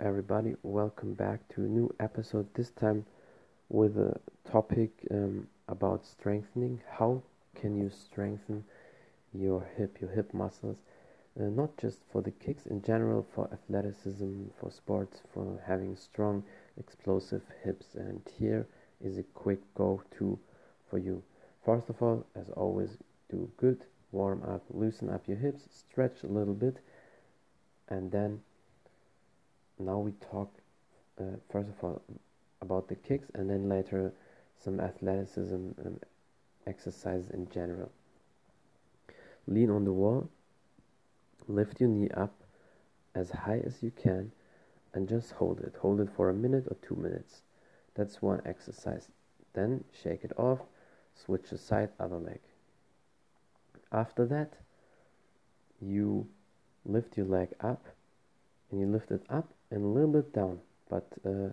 [0.00, 0.54] everybody.
[0.62, 2.46] Welcome back to a new episode.
[2.54, 3.04] This time
[3.68, 4.18] with a
[4.50, 6.80] topic um, about strengthening.
[6.90, 7.22] How
[7.54, 8.64] can you strengthen
[9.34, 10.78] your hip, your hip muscles?
[11.38, 16.44] Uh, not just for the kicks, in general, for athleticism, for sports, for having strong,
[16.78, 17.94] explosive hips.
[17.94, 18.66] And here
[19.04, 20.38] is a quick go to
[20.88, 21.22] for you.
[21.62, 22.96] First of all, as always,
[23.28, 26.78] do good warm up, loosen up your hips, stretch a little bit,
[27.88, 28.40] and then
[29.80, 30.52] now we talk
[31.20, 32.02] uh, first of all
[32.60, 34.12] about the kicks and then later
[34.62, 35.98] some athleticism um,
[36.66, 37.90] exercises in general.
[39.46, 40.28] Lean on the wall,
[41.48, 42.34] lift your knee up
[43.14, 44.30] as high as you can
[44.92, 45.74] and just hold it.
[45.80, 47.42] Hold it for a minute or two minutes.
[47.94, 49.08] That's one exercise.
[49.54, 50.60] Then shake it off,
[51.14, 52.40] switch the side, other leg.
[53.90, 54.52] After that,
[55.80, 56.28] you
[56.84, 57.86] lift your leg up
[58.70, 61.50] and you lift it up and a little bit down, but uh,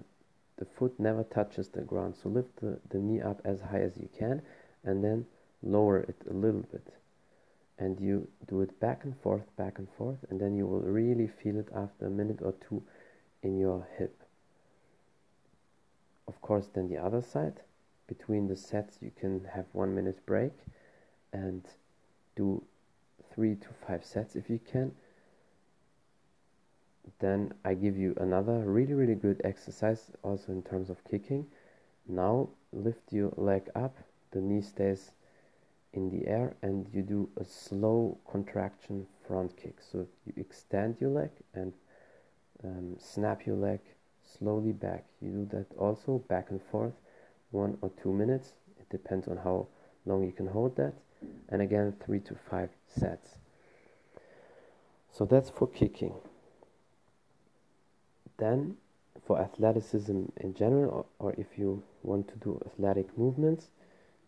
[0.57, 2.15] the foot never touches the ground.
[2.21, 4.41] So lift the, the knee up as high as you can
[4.83, 5.25] and then
[5.61, 6.93] lower it a little bit.
[7.79, 11.27] And you do it back and forth, back and forth, and then you will really
[11.27, 12.81] feel it after a minute or two
[13.43, 14.23] in your hip.
[16.27, 17.61] Of course, then the other side,
[18.07, 20.53] between the sets, you can have one minute break
[21.31, 21.63] and
[22.35, 22.63] do
[23.31, 24.93] three to five sets if you can
[27.19, 31.45] then I give you another really really good exercise also in terms of kicking.
[32.07, 33.97] Now lift your leg up
[34.31, 35.11] the knee stays
[35.93, 39.77] in the air and you do a slow contraction front kick.
[39.79, 41.73] So you extend your leg and
[42.63, 43.79] um, snap your leg
[44.37, 45.05] slowly back.
[45.21, 46.93] You do that also back and forth
[47.51, 48.53] one or two minutes.
[48.79, 49.67] It depends on how
[50.05, 50.93] long you can hold that.
[51.49, 53.37] And again three to five sets.
[55.11, 56.13] So that's for kicking
[58.37, 58.77] then,
[59.25, 63.67] for athleticism in general, or, if you want to do athletic movements,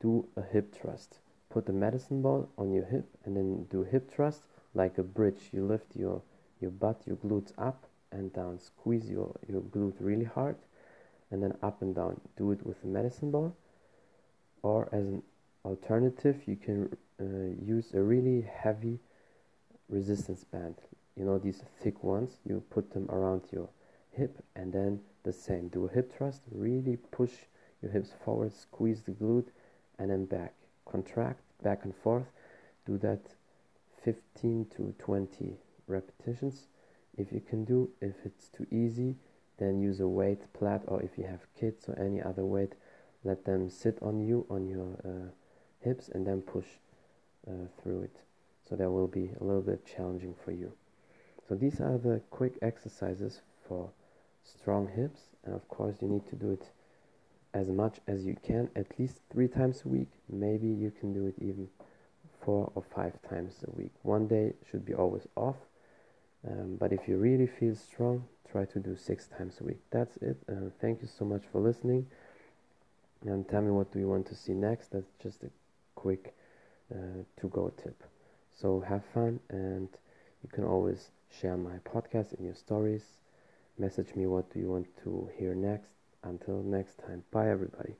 [0.02, 1.20] do a hip thrust.
[1.50, 4.42] Put the medicine ball on your hip and then do hip thrust
[4.74, 5.50] like a bridge.
[5.52, 6.22] You lift your,
[6.60, 8.60] your butt, your glutes up and down.
[8.60, 10.56] Squeeze your, your glute really hard
[11.32, 12.20] and then up and down.
[12.38, 13.56] Do it with the medicine ball.
[14.62, 15.24] Or as an
[15.66, 19.00] alternative, you can uh, use a really heavy
[19.88, 20.76] resistance band.
[21.16, 23.70] You know, these thick ones, you put them around your
[24.20, 25.70] hip and then the same.
[25.70, 27.32] Do a hip thrust really push
[27.82, 29.48] your hips forward squeeze the glute
[29.98, 30.54] and then back.
[30.86, 32.28] Contract back and forth.
[32.86, 33.22] Do that
[34.04, 35.58] 15 to 20
[35.88, 36.68] repetitions.
[37.18, 39.16] If you can do if it's too easy
[39.58, 42.74] then use a weight plat or if you have kids or any other weight
[43.24, 45.30] let them sit on you on your uh,
[45.80, 46.68] hips and then push
[47.48, 48.16] uh, through it.
[48.70, 50.72] So that will be a little bit challenging for you.
[51.48, 53.90] So these are the quick exercises for
[54.44, 56.72] strong hips and of course you need to do it
[57.54, 60.10] as much as you can at least three times a week.
[60.30, 61.68] Maybe you can do it even
[62.42, 63.92] four or five times a week.
[64.04, 65.56] One day should be always off
[66.48, 69.80] um, but if you really feel strong try to do six times a week.
[69.92, 72.08] That's it uh, thank you so much for listening.
[73.26, 74.92] And tell me what do you want to see next?
[74.92, 75.50] That's just a
[75.96, 76.34] quick
[76.94, 78.04] uh, to go tip.
[78.56, 79.90] So have fun and
[80.44, 83.04] you can always share my podcast in your stories
[83.80, 85.90] message me what do you want to hear next.
[86.24, 87.24] Until next time.
[87.32, 87.96] Bye everybody